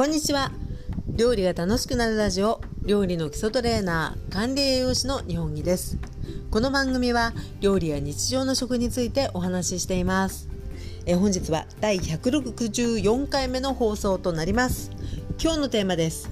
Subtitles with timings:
[0.00, 0.50] こんにちは。
[1.08, 5.98] 料理が楽しくなるラジオ料理の基礎トレーナー管理栄養士の日本木です。
[6.50, 10.48] この番組は料理や日常の食についてお話ししています。
[11.04, 14.90] え本日は第164回目の放送となります。
[15.38, 16.30] 今日のテーマです。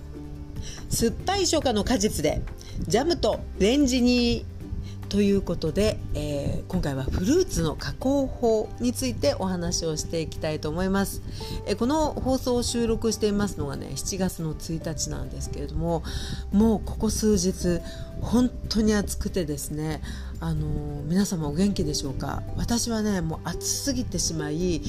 [0.88, 2.40] 酸っぱい初夏の果実で
[2.86, 4.46] ジャムとレンジに
[5.08, 11.22] ということで、えー、今回はフルーツの加工法についてお話をしていきたいと思います、
[11.66, 16.02] えー、この放送を収録していますのがね7月の1日なんですけれども
[16.52, 17.80] もうここ数日
[18.20, 20.02] 本当に暑くてですね
[20.40, 22.42] あのー、皆様お元気でしょうか？
[22.56, 24.82] 私はねもう暑すぎてしまい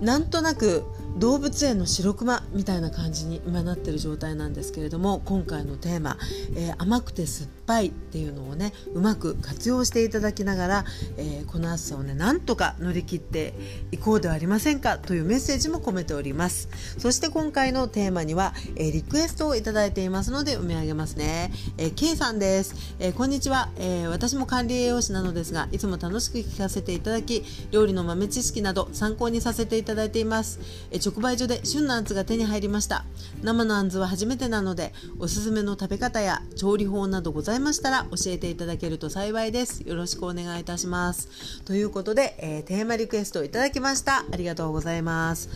[0.00, 0.84] なんとなく
[1.16, 6.16] 動物園の白クマみたいな感じに今なってる状態なんですけれども今回のテーマ、
[6.56, 10.84] えー、甘くて酸っぱいっていうのをねうまく活用していただきながら、
[11.16, 13.54] えー、この暑さをねなんとか乗り切って
[13.92, 16.68] いこうではありませんかというメッセージも込めております。
[16.98, 33.04] そして今回のテーマには、えー、リクエストをいただいていますので読み上げますね、えー、K さんです、えこんにちは、え私も管理栄養士なのですがいつも楽しく聞かせていただき料理の豆知識など参考にさせていただいています、え直売所で旬のあんずが手に入りました。
[33.42, 39.82] 生のあんずは初めてなのでおすすめの食べ方や調理法などございましたら教えていただけると幸いです。
[39.82, 41.62] よろしくお願いいたします。
[41.64, 44.24] ということで、えー、テーマリクエストをいただきました。
[44.30, 45.50] ありがとうございます。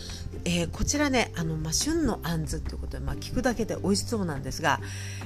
[0.45, 4.79] えー、こちらねあの、まあ、旬のあんずっていうことで、まあ、聞くだけで美味しそうなんですが、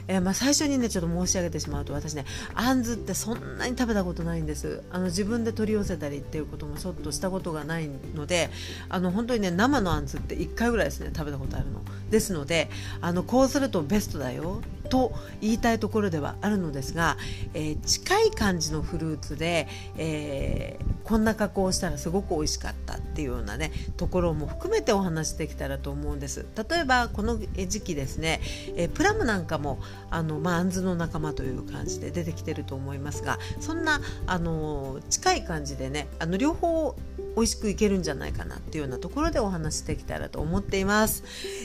[0.07, 4.83] えー、まあ、最初にねちょっと申し上げてしまうと私ねあんずってそんなに食べたことないんです。
[4.91, 8.49] あの自分で取り寄せたりっていうこともちょっとしたことがないので
[8.89, 11.81] あの本当にね生のあんずって1回ぐらいですね食べたことあるの。
[12.13, 12.69] ですので
[13.01, 15.11] あのこうするとベストだよと
[15.41, 17.17] 言いたいところではあるのですが、
[17.55, 26.45] えー、近い感じのフルーツで、えー、こんな加工をしたらすごく美味しかったっていうようなねところも含めてお話できたらと思うんです。
[26.69, 28.39] 例えばこの時期ですね、
[28.75, 29.79] えー、プラムなんかも
[30.11, 36.95] あの、まあ、んずの仲間という感じで出てきてると思いますがそんなあの近い感じでねあの両方
[37.35, 41.23] 美味しくいけるんじゃないかなっていうようなところでお話しできたらと思っています、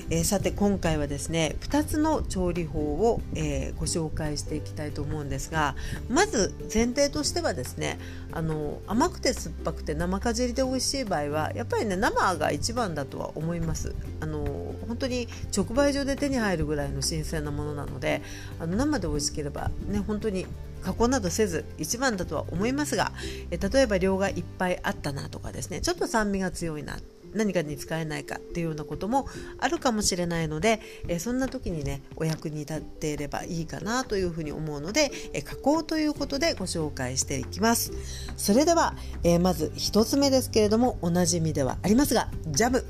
[0.09, 5.75] えー、さて今回はですね2つの調理法を、えー、ご紹介していきたいと思うんですが
[6.09, 7.99] まず前提としてはですね
[8.31, 13.97] あの甘くて酸っぱくて生かじりで美味しい場合はやっぱりね生が一番だとは思います。
[14.21, 14.45] あの
[14.87, 15.27] 本当に
[15.57, 18.23] 直売所で手に入るぐらいの新鮮なものなので
[18.61, 20.47] あの生で美味しければね本当に
[20.85, 23.11] 加工などせず一番だとは思いますが
[23.51, 26.97] え例えば量がいっぱいあったなとかですねちょっと酸味が強いな
[27.35, 29.27] 何かに使えないかっていうようなことも
[29.59, 37.93] あるかもしれないので、えそんな時にねお役に立っていればいいかなというふうに思うので、え加工ということでご紹介していきます。
[38.37, 38.95] それでは、
[39.25, 42.85] えまず1つ目ですけれどもおなじみではありますがジャム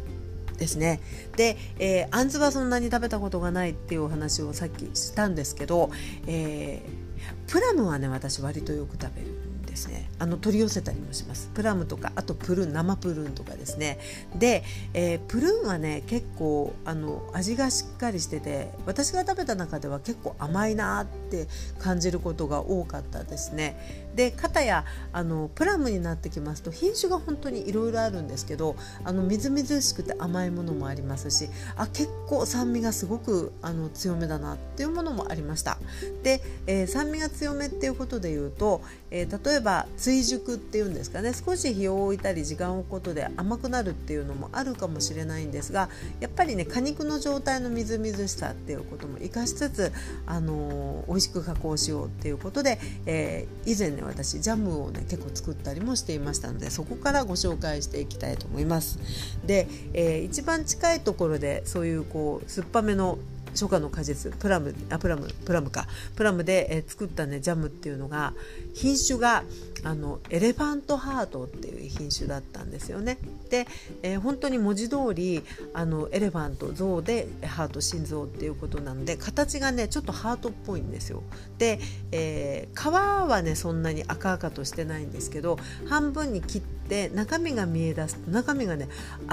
[0.57, 1.01] ですね。
[1.37, 5.91] で、えー、あんずはそんなに食べたことがないっていうお話をさっきしたんですけど、
[6.27, 7.09] えー
[7.47, 9.48] プラムはね私割とよく食べる。
[9.79, 11.51] ですねあの取り寄せたりもします。
[11.55, 13.99] プラムとかあとプルーン生プルーンとかですね。
[14.35, 21.47] で、えー、プルーンはね結構あの味がしっかりしてて私が食べた中では結構甘いなって
[21.79, 24.09] 感じることが多かったですね。
[24.19, 28.75] で片やあのプラムになってきますと品種が本当にいろいろあるんですけど
[29.05, 35.79] あのみずみずしくて甘いものもありますしあ結構酸味がすごくあの強めだなっていうものもありました。
[36.25, 45.91] で、えー、酸味が強めっていうことで言うと、えー、例えばば追熟っていうんですかね少し日を置いたり時間を置くことで甘くなるっていうのもあるかもしれないんですが
[46.21, 49.93] やっぱりね果肉の状態のみずみずしさっていうことも生かしつつ、
[50.27, 58.99] あのー、美味しく加工しようっていうことで、えー、以前ね私ジャムをね結構作ったりもしていましたのでそこからご紹介していきたいと思います。
[59.45, 63.19] で、えー、一番近いところでそういうこう酸っぱめの
[63.53, 65.87] 初夏の果実プラムあプラムプラムか
[66.17, 68.35] プラムで、えー、作ったねジャムっていうのが
[68.75, 69.45] 品種が
[69.85, 73.19] あのエレファントハートっていう品種だったんですよね。
[73.51, 73.67] で、
[74.03, 75.43] えー、本当に文字通り
[75.73, 81.23] あのエレファント象でハート心臓っていうことなので形がねちょっとハートっぽいんですよ。
[81.59, 81.79] で、
[82.13, 82.93] えー、皮
[83.29, 85.59] はねそんなに赤々としてないんですけど
[85.89, 88.89] 半分に切って中身が見え出すと中身がね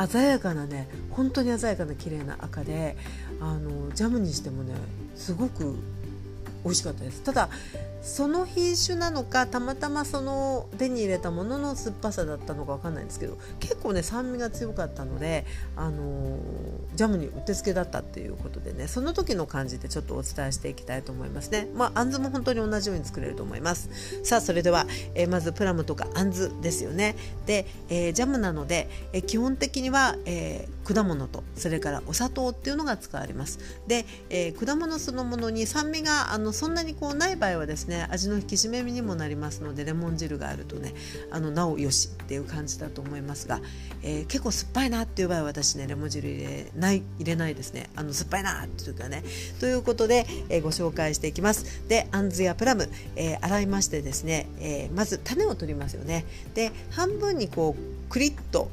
[0.09, 2.97] 鮮やかなね本当に鮮やかな綺麗な赤で
[3.39, 4.73] あのジャムにしてもね
[5.15, 5.75] すごく
[6.65, 7.21] 美味しかったです。
[7.21, 7.49] ただ
[8.05, 15.43] その品種なのかたまたまその手に入れたものの酸っぱさだったのか分かんないんですけど結構ね酸味が強かったので、
[15.75, 16.39] あのー、
[16.93, 21.67] ジャムにうってつけだったっていうことでねその時の感じでちょっとお伝えしていきたいと思いますね。
[21.73, 23.89] まああんずも本当に同じように作れると思います。
[24.23, 24.85] さあそれでは、
[25.15, 27.15] えー、まずプラムとかあんずですよね。
[27.47, 33.57] で、えー、ジャムなので、え基本的には、え果物とそれからお砂糖っていうのが使われます。
[33.87, 40.93] で、え果物そのものに酸味があのそんなにこうない場合はですね味の引き締めにもなりますのでレモン汁があるとね
[41.29, 43.59] あのなおよしっていう感じだと思いますが、
[44.01, 47.89] えー、結構酸っぱいなっていう場合は私ねレモン汁入れない入れないですね。
[47.95, 49.23] あの酸っぱいなっていうかね。
[49.59, 51.87] ということで、えー、ご紹介していきます。
[51.89, 56.25] であんずやプラム、えー、洗いましてですね、えまず種を取りますよね。
[56.53, 58.69] で半分にこうクリッと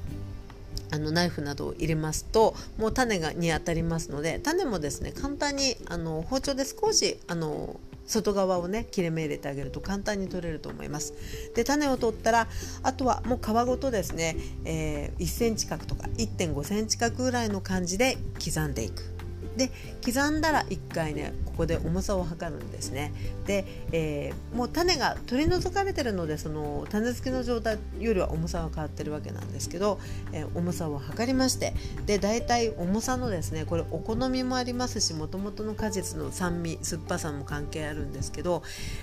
[0.93, 11.15] あのナイフなどを入れますともう種がに当たりますので種もですね簡単にあの包丁で少しあの外側をね切れ目入れてあげると簡単に取れると思います。
[11.55, 12.49] で種を取ったら
[12.83, 19.12] あとはもう皮ごとですね、えー、1センチ角とか1.5センチ角ぐらいの感じで刻んでいく。
[19.57, 19.71] で
[20.05, 23.13] 刻んだら1回ねここで重さを測るんですね。
[23.47, 29.99] で、えー、もう種が取り除かれてるのでその種付きの状態よりは重さは変わってるわけなんですけど、
[30.33, 31.75] えー、重さを測りまして
[32.07, 38.63] で大体重さのですねこれお好みもありますしもともとの果実の酸味酸っぱさも関係あるんですけど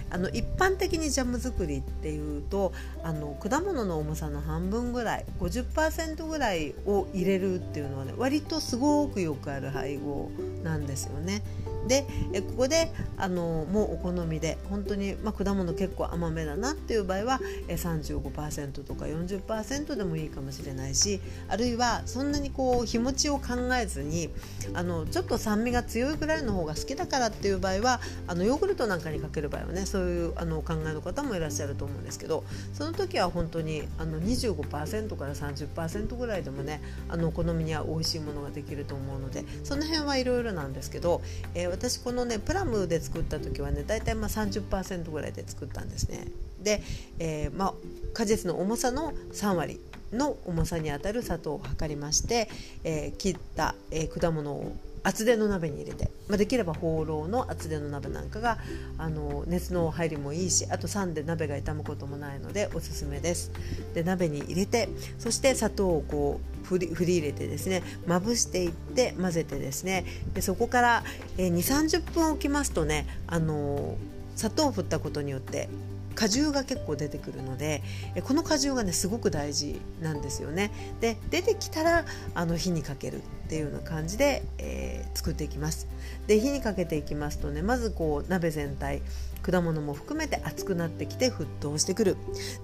[0.10, 2.74] あの一般的にジャム作りっていうと
[3.04, 10.32] あの果物の重さの半分ぐらい50%ぐらいを入れるっていうのはね割とすごくよくある配合
[10.64, 11.42] なんですよね。
[11.90, 21.20] でえここであのもうお好みで本当に、まあ、果物結構甘めだなっていう場合はえ35%とか40%でもいいかもしれないし
[21.50, 24.30] あるいはそんなにこう日持ちを考えずに
[24.74, 32.44] あのちょっと酸味が強いぐらいの方が好きだからっていう場合はあのヨーグルトなんかにかける場合はねそういうあのお考えの方もいらっしゃると思うんですけど
[32.74, 41.22] その時は本当にあの25%から30%ぐらいでもねあのお好みには美味しいものができると思うのでその辺はいろいろなんですけど、
[41.56, 46.28] えー、私このねプラムで作った時はね大体まあ30%ぐらいで作ったんですね。
[46.62, 46.84] で、
[47.20, 47.74] えー、まあ、
[48.14, 49.80] 果実の重さの3割
[50.12, 52.50] の重さにあたる砂糖を測りまして、
[52.84, 58.58] えー、切った、えー、果物を厚手の鍋に入れて、まあ、できれば放浪の厚手の鍋なんかが
[58.98, 63.52] あの熱の入りもいいしあと酸で鍋が傷むこともないのでおすすめです。
[63.94, 70.06] で鍋に入れてそして砂糖をこう振り振り入れてですねまぶしていって混ぜてですね。
[70.34, 71.04] でそこから、
[71.38, 73.98] えー、2 3 0分置きますとねあの
[74.36, 75.70] 砂糖を振ったことによって
[76.16, 77.82] 果汁が結構出てくるので
[78.24, 80.72] この果汁がねすごく大事なんですよね。
[81.00, 82.06] で出てきたら
[82.36, 83.22] あの火にかける。
[83.50, 85.88] っていうような感じで、えー、作っていきます。
[86.28, 89.02] で火にかけていきますとねまずこう鍋全体
[89.42, 92.18] 果物も含めて熱くなってきて沸騰してくる。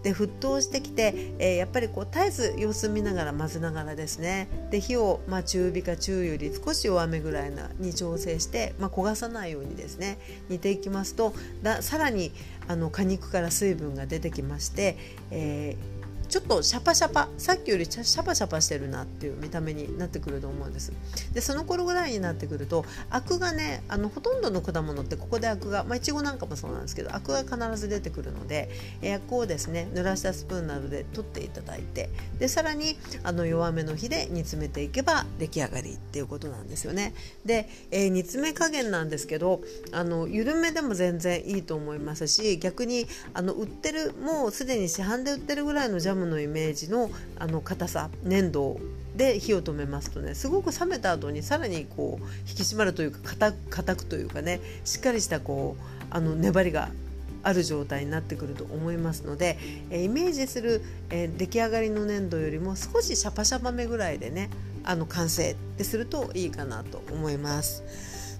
[0.03, 4.47] で沸騰してきて、えー、やっぱりこう絶えず様子見ながら混ぜながらですね。
[4.69, 11.33] で火を、まあ、中火か中油より少し弱めぐらいなに調整して、まあ、焦がさないようにですね煮ていきますと
[11.63, 12.31] ださらに
[12.67, 14.97] あの果肉から水分が出てきまして、
[15.31, 15.94] えー
[16.27, 20.91] ちょっとシャパシャパさっきよりシャパシャパしてるなっていう見た目になってくると思うんです。
[21.33, 28.69] でその頃ぐらいになってくるとアクがねあのほとんどの果物ってここでアクがまあいちごなんかもそうなんですけどアクが必ず出てくるので
[29.15, 37.13] アクをですね濡らしたスプーンなどで取っていただいてでさらにあの弱めの火で煮詰めていけば出来上がりっていうことなんですよね。
[37.45, 39.61] で、えー、煮詰め加減なんですけど
[39.91, 48.79] あの緩めでも全然いいと思いますし逆にあの売ってるもうすでに市販で売ってるぐらいのジャムムのイメージのあの硬さ粘土
[49.15, 56.89] で火を止めますとねすごく冷めた後にさらにこう引き締まるというか硬くというかねしっかりしたこうあの粘りが
[57.43, 59.59] ある状態になってくると思いますので、
[59.91, 60.81] えイメージする、
[61.11, 64.49] え出来上がりの粘土よりも少しシャパシャパめぐらいでね
[64.83, 67.83] あの完成ってするといいかなと思います。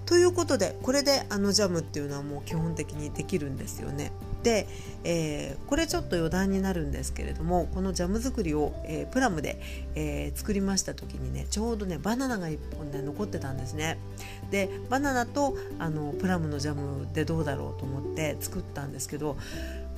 [0.06, 4.12] ということでこれであのジャムっていうのはもう基本的にできるんですよね。
[4.44, 4.68] で、
[5.02, 9.60] えー、これちょっと余談になるんですけれどもこのジャム作りを、えー、プラムで、
[9.96, 13.98] えー、作りました時にねちょうどねバナナが1本ね残ってたんですね
[14.52, 19.36] でバナナとあのプラムのジャムでどうだろうと思って作ったんですけど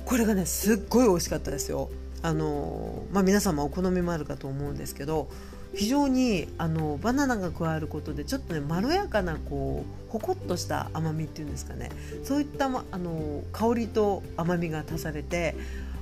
[0.05, 1.91] これがねすっごい美味しかったですよ
[2.23, 5.29] あのまあ皆様お好みもあるかと思うんですけど
[5.73, 11.89] 非常にあのバナナが加わることでちょっとねまろやかなこうほこっとした甘みっていうんですかね。
[12.23, 15.55] そういったあの香りと甘みが足されて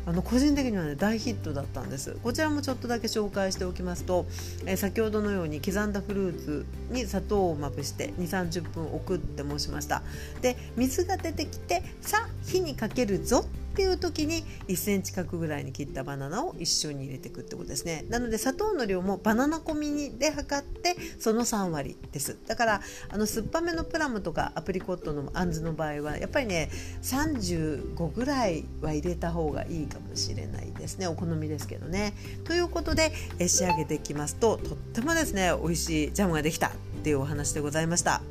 [0.07, 2.17] あの個人的にはね大ヒットだったんです。
[2.23, 4.25] こちらもちょっとだけ紹介しておきますと、
[4.65, 10.01] えー、先ほどのように刻んだフルーツに砂糖をまぶして2 3 0分置くって申しました。
[10.41, 13.43] で水が出てきてさあ火にかけるぞ
[13.77, 18.05] っていう時に1センチ角ぐらいに切ったバナナを一緒に入れていくってことですね。
[18.09, 22.39] なので砂糖の量もバナナ込みで測ってその3割です。
[22.47, 26.69] だからあの酸っぱめのププラムとかアプリコットのあんずの場合はやっぱりね
[27.01, 31.07] 35ぐらいは入れた方がいいかもしれないですね。
[31.07, 32.13] お好みですけどね。
[32.43, 36.71] ということでえ仕上げていきますととってもですね美味しいジャムができたっ
[37.03, 38.21] ていうお話でございました。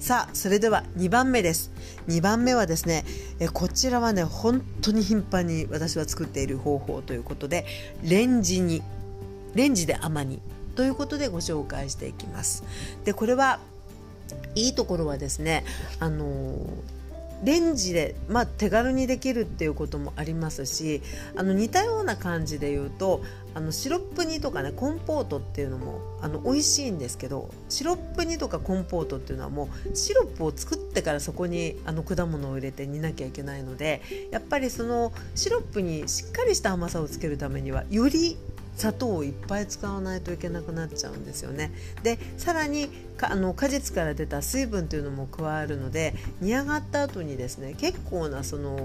[0.00, 1.70] さあそれでは2番目です。
[2.08, 3.04] 2番目はですね
[3.38, 7.66] えこちらはね本当に頻繁に私は作っている方法ということで
[8.02, 8.82] レンジに
[9.54, 10.40] レンジで甘煮
[10.74, 12.64] ということでご紹介していきます。
[13.04, 13.60] でこれは
[14.54, 15.64] いいところはですね
[16.00, 16.54] あの
[17.44, 21.02] レンジで、まあ、手軽にできるっていうこともありますし
[21.36, 23.22] あの似たような感じで言うと
[23.54, 38.36] あのシロップ煮とかねコンポートっていうのもあの美味しいんですけどシロップ煮とかコンポートっていうのはもうシロップを作ってからそこにあの果物を入れて煮なきゃいけないのでやっぱりそのシロップにしっかりした甘さをつけるためにはより
[38.78, 41.72] 砂糖をいっぱい使わないといけなくなっちゃうんですよね。
[42.04, 48.78] でさらにかあの果実から出た水分というのも加わるので煮上がった後にですね結構なその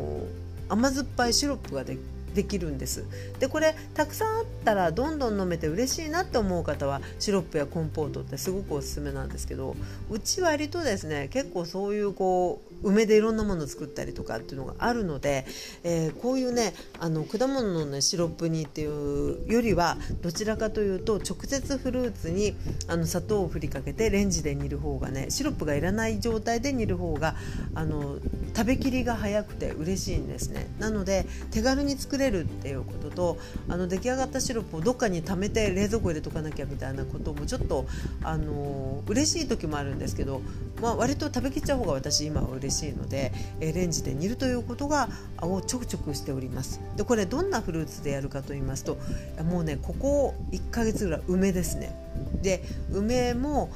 [0.67, 1.97] 甘酸っぱいシロップがで
[2.33, 3.05] できるんです
[3.39, 9.75] でこれたくさんあったらどんどん飲めて嬉しいなって思う方はシロップやコンポートってすごくおすすめなんですけど
[10.09, 15.45] うち割とですね結構そういうこう梅でいろんなものを作ったりとかっていうのがあるので、
[15.83, 22.55] えー、こういうねあの果物の、ね、シロップ煮っていうよりはどちらかというと直接フルーツに
[22.87, 27.35] あの砂糖を振りかけてレンジで煮る方がねシロップがいらない状態で煮る方が
[27.75, 28.17] あの
[28.55, 30.67] 食べきりが早くて嬉しいんですね。
[30.79, 33.37] なので手軽に作れるっていうことと
[33.69, 37.85] あの出来上がったシロップをどっかに貯めて冷蔵庫入れとかなきゃみたいなこともちょっと
[38.23, 40.41] あの嬉しい時もあるんですけど、
[40.81, 42.72] まあ、割と食べきっちゃう方が私今は嬉しい。
[42.73, 45.09] しいので、えレンジで煮るということが
[45.41, 46.81] をちょくちょくしております。
[46.97, 48.97] でこれどんなフルーツでやるかと言いますと
[49.43, 51.95] もうねここ1ヶ月ぐらい梅ですね。
[52.41, 53.69] で梅も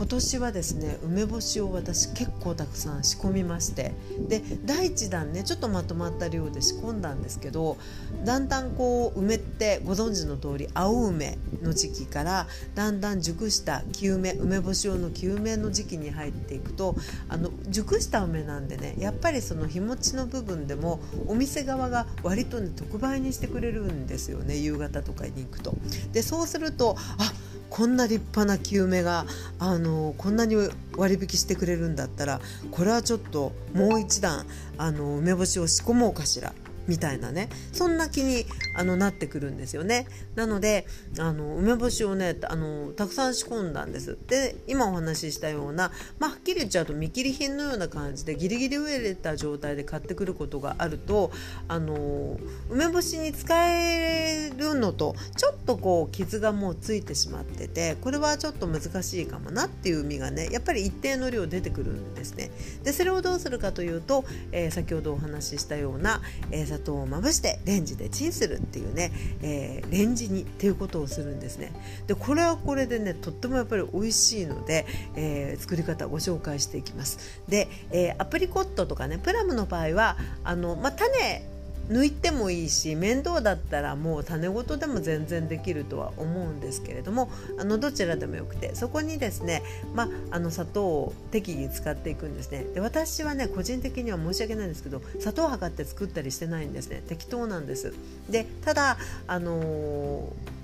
[0.00, 3.92] 今年はですね梅干しを私結構たくさん仕込みまして
[4.30, 7.76] で第1弾ねちょっとまとまった量で仕込んだんですけど
[8.24, 16.96] だんだんこう梅ってご存知の通り青梅の時期からだんだん熟した木梅梅干し用の木梅の時期に入っていくと
[17.28, 25.74] あの熟した梅なんでねやっぱりその日持ちの部分でもお店側が割とね特売にしてくれるんですよね夕方とかに行くと。
[26.12, 29.24] でそうするとあこんな立派な救命が
[29.58, 30.56] あのこんなに
[30.96, 34.44] 割引してくれるんだったらこれはちょっともう一段
[34.76, 36.52] あの梅干しを仕込もうかしら。
[36.90, 37.48] みたいなね。
[37.72, 38.44] そんな気に
[38.76, 40.06] あのなってくるんですよね。
[40.34, 40.86] なので
[41.18, 44.18] あの梅干しをねあのたくさん仕込んだんです。
[44.26, 51.30] で今お話ししたような、まあ、はっきり言っちゃうと見切り品のような感じでギリギリ植えれた状態で買ってくることがあると
[51.68, 62.50] あの梅干しに使えるのとちょっとこう傷がもうついてしまっててこれはちょっと難しいかもなっていう実がねやっぱり一定の量出てくるんですね。
[62.82, 66.20] でそれをどうするかというと、えー、先ほどお話ししたような、
[66.50, 71.72] えー、糖をまぶしてレンジでチンするっていうね、えー、レンジにっていうことをするんですね。
[72.06, 77.42] でこれはこれでねとってもやっぱり美味しいので、えー、作り方ご紹介していきます。
[77.48, 81.42] で、えー、アプリコットとかねプラムの場合はあの、まあ、種
[81.90, 89.62] 抜いてもいいし面倒だったらもう種ごとでも全然できるとは思うんですけれどもあのどちらでもよくてそこにですね、
[89.94, 92.64] まあ、あの砂糖を適宜使っていくんですね。
[92.74, 97.02] で私はね個人的には申し訳ないんですけど砂糖を測って作ったりしてないんですね。
[97.08, 97.92] 適当なんです。
[98.28, 100.59] でただあのー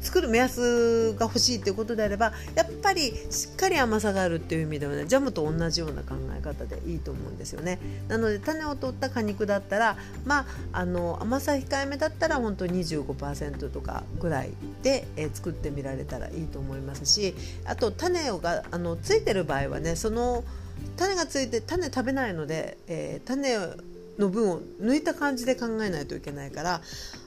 [0.00, 7.78] 作る目安が欲しいっていうことであればやっぱりしっかり甘さがあるっていう意味ではねジャムと同じような考え方でいいと思うんですよね。
[8.08, 10.40] なので種を取った果肉だったらま
[10.72, 14.50] ああの甘さ控えめだったら本当に25%とかぐらい
[14.82, 20.44] で、えー、作ってみられたらいいと思いますしあと種があのついてる場合はねその
[20.96, 23.56] 種がついて種食べないので、えー、種
[24.20, 26.82] の分を抜いた感じで考えないといけないから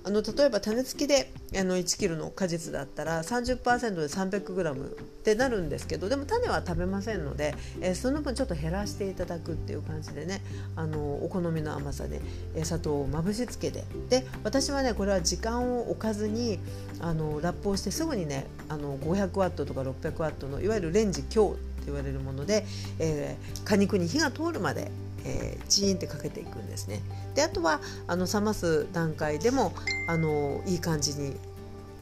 [0.05, 4.89] あの例えば種付きであの 1kg の果実だったら30%で 300g っ
[5.23, 10.41] てなるんですけどでも種は食べませんので、えー、その分ちょっと減らしていただくっていう感じでね
[10.75, 12.21] あのお好みの甘さで、
[12.55, 13.83] えー、砂糖をまぶしつけて。
[14.09, 16.59] で私はねこれは時間を置かずに
[16.99, 22.65] あのラップをしてすぐにねあの 500W とか 600W のいわゆるレンジ強って言われるもので、
[22.99, 24.91] えー、果肉に火が通るまで
[25.25, 27.01] えー、チーンってかけていくんですね。
[27.35, 29.73] であとはあの冷ます段階でも
[30.07, 31.35] あのいい感じに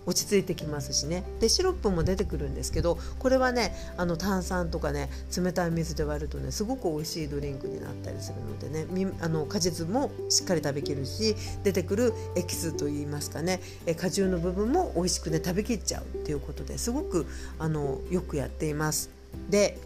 [0.05, 13.59] 落ち着いてきますしねでシロップも出てくるんですけどこれはねあの炭酸とかね冷たい水で割るとねすごく美味しいドリンクになったりするのでねあの果実もしっかり食べきるし出てくるエキスといいますかね
[13.99, 17.27] 果汁の部分も美味しくね食べきっちゃうっていうことですごく
[17.59, 19.09] あのよくやっています。
[19.49, 19.77] で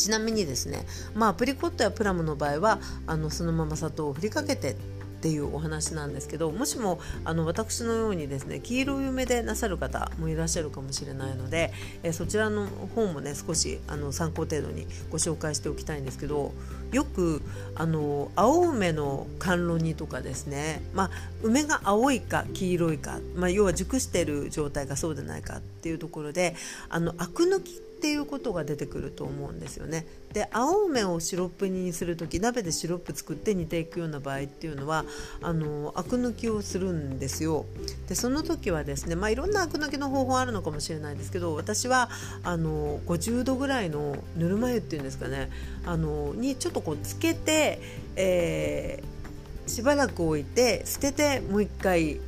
[0.00, 4.76] ちなみにですねまあアプリコットやプラムの場合はあのそのまま砂糖を振りかけて
[5.20, 16.54] っていうお話なんですけどもしもあの私のようにですね黄色い梅でなさる方もいらっしゃるかもしれないので、えそちらの方もね少しあの参考程度にご紹介しておきたいんですけど
[16.90, 17.42] よく
[17.74, 21.10] あの青梅の甘露煮とかですね、まあ、
[21.42, 26.56] 梅が青いか黄色いか、まあ、要は熟している状態かそうでないかっていうところで
[26.88, 30.06] あのアク抜きっっていうことが出てくると思うんですよね。
[30.32, 35.04] で青梅をシロップ煮にする時鍋でシロップ作って煮ていくような場合っていうのは
[35.42, 37.66] あのアク抜きをするんですよ。
[38.08, 42.08] でその時はですね、まあ、いろんなアク抜きの方法あるのかもしれないですけど私は
[42.42, 45.50] あの50度ぐらいのぬるま湯っていうんですかね
[45.84, 47.80] あのにちょっとこうつけて、
[48.16, 52.18] えー、しばらく置いて捨ててもう一回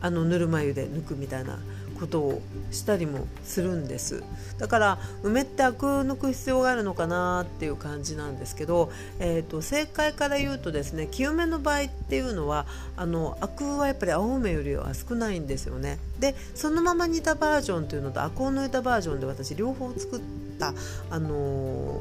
[0.00, 1.58] あのぬるま湯で抜くみたいな
[2.00, 4.24] ことをしたりもするんです。
[4.58, 12.66] だから梅ってアク抜く必要があるのかなっていう感じなんですけど、えーと、正解から言うとですね清めの場合っていうのは
[12.96, 15.98] あのアクはやっぱり青梅よりは少ないんですよね。
[16.18, 20.20] でそのまま煮たバージョンというのとアクを抜いたバージョンで私両方作っ
[20.58, 20.74] た
[21.10, 22.00] あの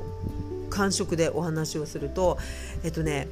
[0.67, 2.37] ー、感触でお話をすると
[2.83, 3.27] えっ、ー、とね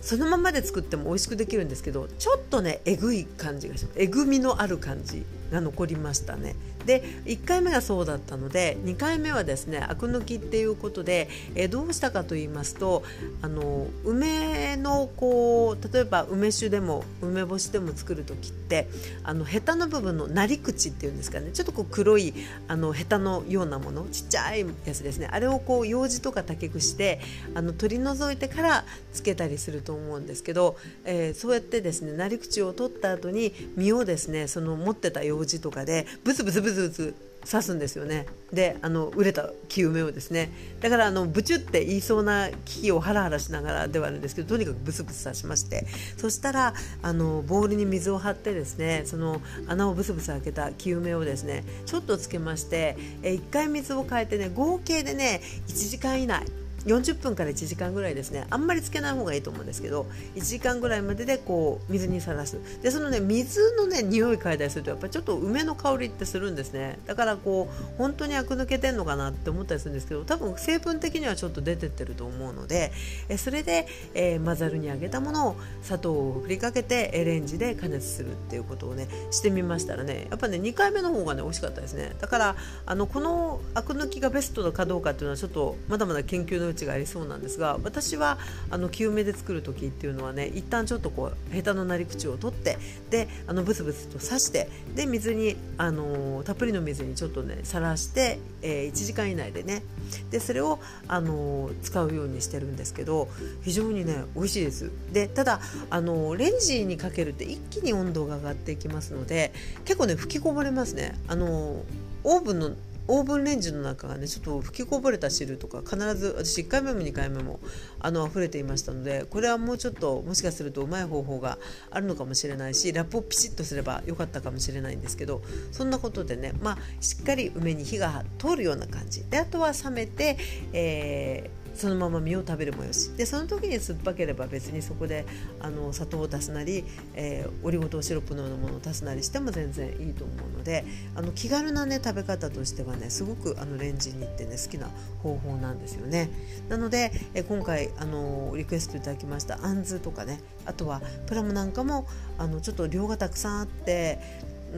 [0.00, 3.98] そのままで作っても美味しくできるんですけどちょっとねえぐい感じがします。
[3.98, 5.24] えぐみのある感じ。
[5.50, 6.54] が残りましたね。
[6.86, 13.02] で1回目がそうだったので2回目はですねアク抜きっていうことで、えどうしたかと言いますと
[13.42, 18.88] あの梅のこう例えば梅酒でも梅干しでも作る時って
[19.24, 22.32] あのヘタの部分のなり口っていうんですかねちょっとこう黒い
[22.68, 27.20] あのヘタのようなものちっちゃいやつですねあれをこう楊枝とか竹串で
[27.54, 37.14] あの取り除いてからつけたりすると思うんですけど、えー、そうやってですねなり口を取った後に実をですねその持ってた楊枝とかでブツブツブツブツ
[37.46, 38.26] 刺すんですよね。
[38.52, 40.50] であの売れた木梅をですね。
[40.80, 45.86] だからあのブチュって言いそうな危機をハラハラしながらではあるんですけどとにかくブツブツ刺しまして。
[46.16, 56.44] そしたらあのボウルに水を張ってですねその穴をブツブツ開けた木梅をですねちょっとつけましてえ1回水を変えてね合計でね1時間以内
[56.86, 58.46] 40分から1時間ぐらいですね。
[58.50, 62.58] あんまりつけない方がいいと思うんですけど1時間ぐらいまででこう水にさらす。
[62.82, 66.98] でそのね水のね匂い嗅いだりするとやっぱりちょっと梅の香りってするんですね。
[67.06, 72.92] だからこう本当にアク抜けてんのかなって思ったりするんですけど多分成分的にはちょっと出てってると思うので
[73.28, 82.14] えそれで、えー、混ざるに揚げたものを砂糖を振りかけてレンジで加熱するっていうことをねしてみましたらねやっぱね2回目の方がね美味しかったですね。
[82.20, 88.38] だからあのこのアク抜きがベストかどうかっていうのはちょっとまだまだ研究のちがありそうなんですが私は
[88.70, 92.78] あの清めで作る時っていうのはね一旦ちょっとこうヘタのなり口を取って
[93.10, 99.82] であのブツブツと刺してで水にあのたっぷりの水にちょっとねさらして、えー、1時間以内でね
[100.30, 103.28] でそれをあの使うようにしてるんですけど
[103.62, 104.90] 非常にね美味しいです。
[105.12, 105.60] でただ
[105.90, 109.52] あのレンジにかけるって一気に温度が上がっていきますので
[109.84, 111.18] 結構ね吹きこぼれますね。
[111.28, 111.82] あの
[112.24, 112.72] オーブンの
[113.08, 117.60] オーブンレンジの中がねちょっと吹きこぼれた汁とか必ず私1回目も2回目も
[118.00, 121.58] あの溢れていましたのでこれはもうちょっともしかするとうまい方法が
[121.90, 125.42] あるのかもしれないしラップをピシッとすればよかったかもしれないんですけど
[125.72, 129.24] そんなことでねまあしっかり梅に火が通るような感じ。
[129.24, 130.36] であとは冷めて、
[130.72, 135.26] えーそのまま実を食べるもよしでその時に酸っぱければ別にそこで
[135.60, 136.84] あの砂糖を足すなり、
[137.14, 140.84] えー、オリゴ糖シロップのようなものを足すなりしても全然いいと思うので
[141.14, 144.88] あの気軽な、ね、食べ方としてはねすごくあのレンジに行ってね好きな
[145.22, 146.30] 方法なんですよね。
[146.68, 152.06] なので、えー、今回あのリクエストいただきましたあんずとかねあとはプラムなんかも
[152.38, 154.18] あのちょっと量がたくさんあって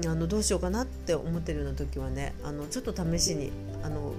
[0.05, 3.51] あのどうしようかなって思ってるような時はねあのちょっと試しに
[3.83, 4.13] あの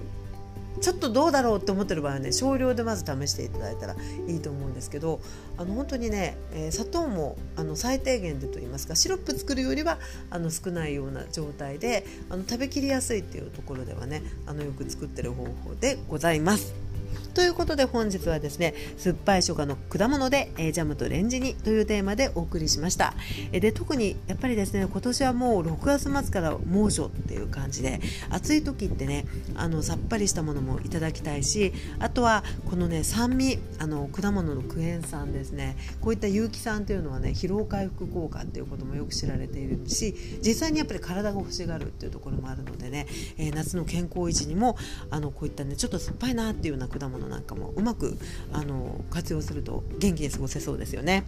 [0.82, 3.96] ちょっとどうだろうって思ってる場合はね少量でまず試していただいたら
[4.28, 5.20] いいと思うんですけど
[5.58, 9.98] あの本当にね、えー、砂糖もあの最低限でと言いますかシロップ作るよりは
[10.30, 16.89] あの少ないような状態であの食べきりやすいっていうところではねあのよく作ってる方法でございます。
[17.34, 23.14] ということで本日はですね酸っぱい初夏の果物で、え、ジャムとレンジ煮というテーマでお送りしました、
[23.52, 44.78] えで特にやっぱりですね今年はもう6月末から猛暑っていう感じで暑い時ってねあのさっぱりしたものもいただきたいしあとはこのね酸味あの果物のクエン酸ですねこういった有機酸というのはね疲労回復効果っていうこともよく知られているし実際にやっぱり体が欲しがるっていうところもあるのでね、え、夏の健康維持にも
[45.10, 48.18] あのこういったねちょっと酸っぱいなっていうような果物なんかもうまく
[48.52, 51.24] あの活用すると元気に過ごせそうですよね。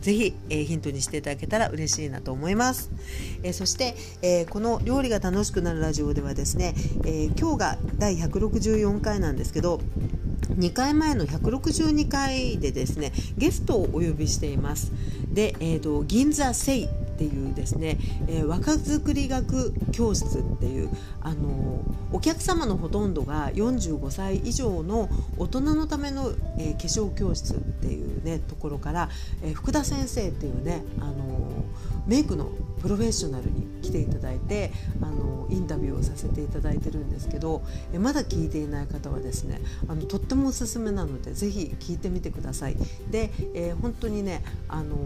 [0.00, 2.90] ぜひ、えー、ヒントにしていただけたら嬉しいなと思います。
[3.42, 9.80] えー、そして、えー、この料理が楽しくなるラジオではですね、え今日が第164回なんですけど、
[10.58, 14.92] 2回前の162回でですねゲストをお呼びしています
[15.32, 20.88] で、えーと、銀座セイっていうですね、えー、若作り学教室っていう
[21.20, 21.80] あの
[22.12, 29.08] お客様のほとんどが45歳以上の大人のための、えー、化粧教室っていうねところから、
[29.42, 31.64] えー、福田先生っていうねあの
[32.06, 34.70] メイクのプロフェッショナルに来ていただいて
[35.02, 42.76] あのインタビューをさせていただいてるんですけどえまだ聞いていない方はですねあのとってもおすすめなのでぜひ聞いてみてください。
[43.10, 44.96] で、えー、本当にね、あの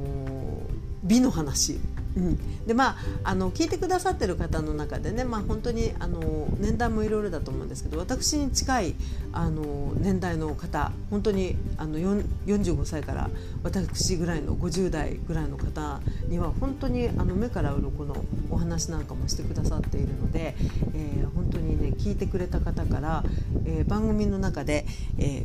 [1.02, 1.78] 美の話
[2.16, 8.94] うん、でまああの聞いてくださってる方の中でね、まあ、本当にあの年代もいろいろだと思うんですけど私に近い
[9.32, 13.30] あの年代の方本当にあの45歳から
[13.62, 20.54] 私ぐらいの50代ぐらいの方には本当にあの目から鱗のお話なんかもしてくださっているので、
[20.94, 23.24] えー、本当にね聞いてくれた方から、
[23.64, 24.86] えー、番組の中で、
[25.18, 25.44] えー、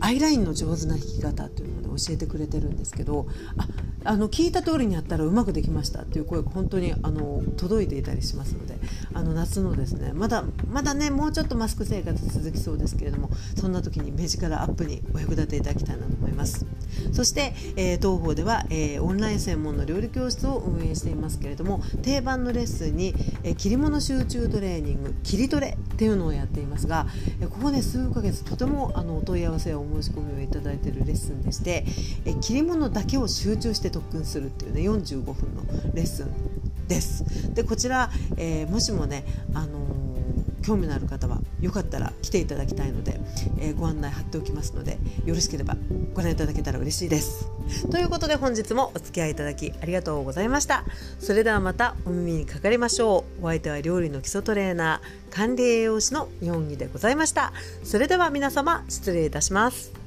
[0.00, 3.68] アイラインの上手な弾き方というので教えてくれてるんですけどあ
[4.06, 8.76] あの聞いた通りにやったらうまくできましたっていう声が本当にあの届いていたりしますので
[9.14, 16.66] あの夏のですねまだまだねもうちょっとマスク生活続きそうですけれどもそんな時に目力アップにお役立ていただきたいなと思います。
[17.12, 27.06] そして、えー、東方では、えー、オンライン専門の料理教室を運営していますけれども定番のレッスンに、えー、切り物集中トレーニング切りトレっていうのをやっていますが、
[27.40, 31.86] えここね数ヶ月とてもあのお問い合わせやお申し込みをいただいているレッスンでして、
[32.26, 35.62] え切り物だけを集中して特訓するっていうね45分の
[35.94, 37.54] レッスンです。
[37.54, 43.18] でこちら、えー、もしもね、あのー、興味のある方はよかったら来ていただきたいので、
[43.58, 45.76] えー、ご案内貼っておきますのでよろしければ
[46.12, 47.48] ご覧いただけたら嬉しいです。
[47.90, 50.84] ということで本日もお付き合いいただきありがとうございました。
[51.18, 53.46] それではまたお耳にかかりましょう。
[53.46, 57.54] お相手は料理の基礎トレーナー管理栄養士の日本木でございました。
[57.82, 60.05] それでは皆様失礼いたします。